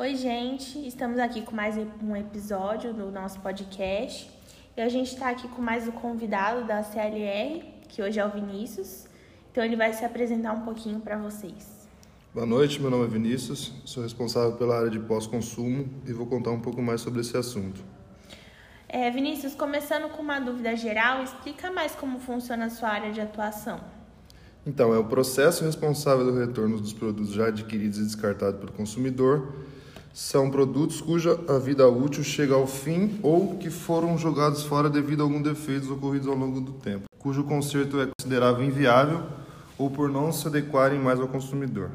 [0.00, 4.30] Oi, gente, estamos aqui com mais um episódio do nosso podcast
[4.76, 8.30] e a gente está aqui com mais um convidado da CLR, que hoje é o
[8.30, 9.06] Vinícius.
[9.50, 11.88] Então, ele vai se apresentar um pouquinho para vocês.
[12.32, 16.52] Boa noite, meu nome é Vinícius, sou responsável pela área de pós-consumo e vou contar
[16.52, 17.82] um pouco mais sobre esse assunto.
[18.88, 23.20] É, Vinícius, começando com uma dúvida geral, explica mais como funciona a sua área de
[23.20, 23.80] atuação.
[24.64, 29.66] Então, é o processo responsável do retorno dos produtos já adquiridos e descartados pelo consumidor.
[30.12, 35.20] São produtos cuja a vida útil chega ao fim ou que foram jogados fora devido
[35.20, 39.22] a algum defeito ocorridos ao longo do tempo, cujo conserto é considerável inviável
[39.78, 41.90] ou por não se adequarem mais ao consumidor.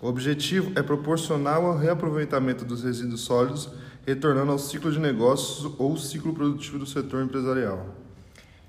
[0.00, 3.68] O objetivo é proporcionar o reaproveitamento dos resíduos sólidos
[4.06, 7.86] retornando ao ciclo de negócios ou ciclo produtivo do setor empresarial.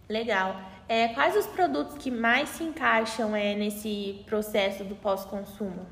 [0.10, 0.60] Legal.
[0.88, 5.85] É, quais os produtos que mais se encaixam é, nesse processo do pós-consumo?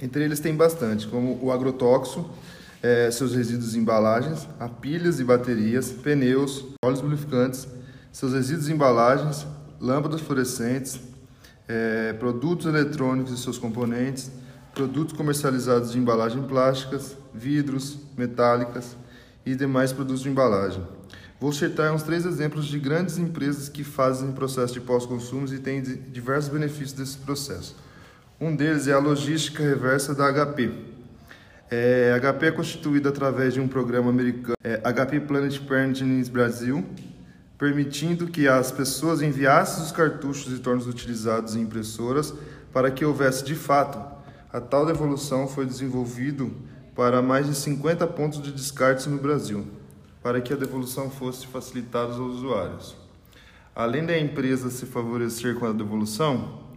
[0.00, 2.30] Entre eles tem bastante, como o agrotóxico,
[2.82, 7.68] é, seus resíduos em embalagens, a pilhas e baterias, pneus, óleos lubrificantes,
[8.10, 9.46] seus resíduos em embalagens,
[9.78, 10.98] lâmpadas fluorescentes,
[11.68, 14.30] é, produtos eletrônicos e seus componentes,
[14.74, 18.96] produtos comercializados de embalagem plásticas, vidros, metálicas
[19.44, 20.82] e demais produtos de embalagem.
[21.38, 25.82] Vou citar uns três exemplos de grandes empresas que fazem processo de pós-consumos e têm
[25.82, 27.74] diversos benefícios desse processo.
[28.42, 30.72] Um deles é a logística reversa da HP.
[31.70, 36.82] É, a HP é constituída através de um programa americano, é, HP Planet Parenting Brasil,
[37.58, 42.32] permitindo que as pessoas enviassem os cartuchos e tornos utilizados em impressoras
[42.72, 43.98] para que houvesse de fato
[44.50, 46.50] a tal devolução foi desenvolvido
[46.96, 49.66] para mais de 50 pontos de descarte no Brasil,
[50.22, 52.96] para que a devolução fosse facilitada aos usuários.
[53.76, 56.69] Além da empresa se favorecer com a devolução,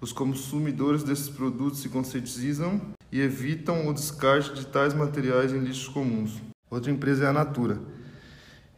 [0.00, 2.80] os consumidores desses produtos se conscientizam
[3.12, 6.40] e evitam o descarte de tais materiais em lixos comuns.
[6.70, 7.78] Outra empresa é a Natura,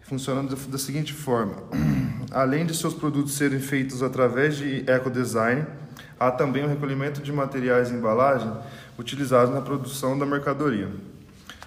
[0.00, 1.62] funcionando da seguinte forma:
[2.32, 5.66] além de seus produtos serem feitos através de ecodesign,
[6.22, 8.48] Há também o recolhimento de materiais e embalagem
[8.96, 10.88] utilizados na produção da mercadoria.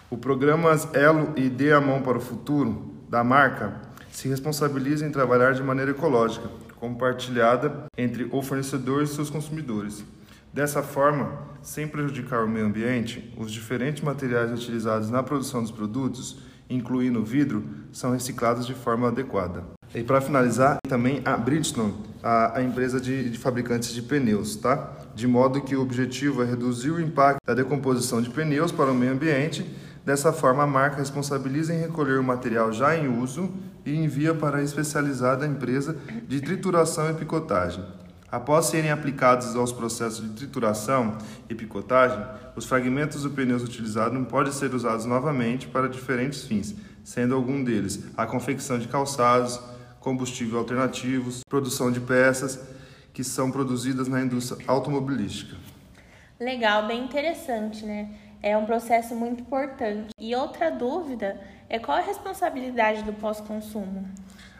[0.10, 3.74] O programa Elo e Dê a Mão para o Futuro da marca
[4.10, 6.50] se responsabiliza em trabalhar de maneira ecológica,
[6.86, 10.06] compartilhada entre o fornecedor e seus consumidores.
[10.54, 16.38] Dessa forma, sem prejudicar o meio ambiente, os diferentes materiais utilizados na produção dos produtos,
[16.70, 19.64] incluindo o vidro, são reciclados de forma adequada.
[19.94, 24.94] E para finalizar, também a Bridgestone, a, a empresa de, de, fabricantes de pneus, tá?
[25.16, 28.96] De modo que o objetivo é reduzir o impacto da decomposição de pneus para o
[28.96, 29.66] meio ambiente.
[30.06, 33.52] Dessa forma, a marca responsabiliza em recolher o material já em uso
[33.86, 35.96] e envia para a especializada empresa
[36.28, 37.84] de trituração e picotagem.
[38.32, 41.18] Após serem aplicados aos processos de trituração
[41.50, 42.26] e picotagem,
[42.56, 47.64] os fragmentos do pneu utilizado não podem ser usados novamente para diferentes fins, sendo algum
[47.64, 49.60] deles a confecção de calçados,
[50.00, 52.60] combustível alternativos, produção de peças
[53.14, 55.56] que são produzidas na indústria automobilística.
[56.40, 58.10] Legal, bem interessante, né?
[58.42, 60.10] É um processo muito importante.
[60.20, 61.40] E outra dúvida
[61.70, 64.08] é qual a responsabilidade do pós-consumo?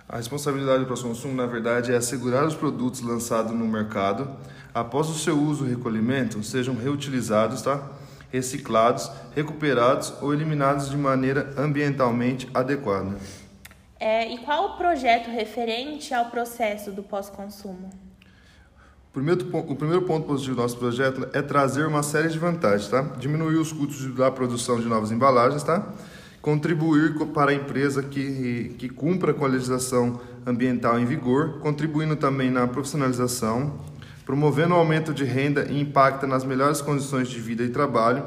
[0.08, 4.30] A responsabilidade do pós-consumo, na verdade, é assegurar os produtos lançados no mercado,
[4.74, 7.82] após o seu uso e recolhimento, sejam reutilizados, tá?
[8.32, 13.16] reciclados, recuperados ou eliminados de maneira ambientalmente adequada.
[14.00, 17.90] É, e qual o projeto referente ao processo do pós-consumo?
[19.10, 22.90] O primeiro, o primeiro ponto positivo do nosso projeto é trazer uma série de vantagens,
[22.90, 23.02] tá?
[23.18, 25.88] Diminuir os custos da produção de novas embalagens, tá?
[26.46, 32.52] Contribuir para a empresa que, que cumpra com a legislação ambiental em vigor, contribuindo também
[32.52, 33.80] na profissionalização,
[34.28, 38.24] promovendo o aumento de renda e impacta nas melhores condições de vida e trabalho,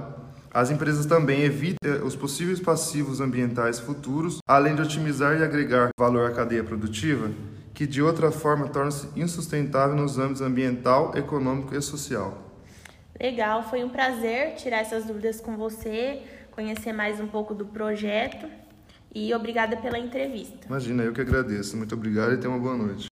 [0.53, 6.29] as empresas também evitam os possíveis passivos ambientais futuros, além de otimizar e agregar valor
[6.29, 7.31] à cadeia produtiva,
[7.73, 12.48] que de outra forma torna-se insustentável nos âmbitos ambiental, econômico e social.
[13.21, 16.23] Legal, foi um prazer tirar essas dúvidas com você,
[16.53, 18.49] conhecer mais um pouco do projeto
[19.13, 20.67] e obrigada pela entrevista.
[20.67, 21.77] Imagina, eu que agradeço.
[21.77, 23.09] Muito obrigado e tenha uma boa noite.